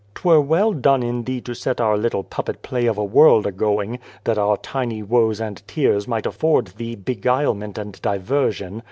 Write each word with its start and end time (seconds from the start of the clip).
'Twere 0.15 0.41
well 0.41 0.73
done 0.73 1.03
in 1.03 1.25
Thee 1.25 1.39
to 1.41 1.53
set 1.53 1.79
our 1.79 1.95
little 1.95 2.23
puppet 2.23 2.63
play 2.63 2.87
of 2.87 2.97
a 2.97 3.05
world 3.05 3.45
a 3.45 3.51
going, 3.51 3.99
that 4.23 4.35
our 4.39 4.57
tiny 4.57 5.03
woes 5.03 5.39
and 5.39 5.61
tears 5.67 6.07
might 6.07 6.25
afford 6.25 6.65
Thee 6.69 6.95
beguile 6.95 7.53
ment 7.53 7.77
and 7.77 8.01
diversion. 8.01 8.79